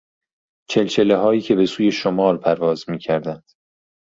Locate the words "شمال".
1.91-2.37